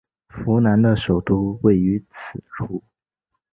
[0.29, 2.83] 扶南的首都位于此处。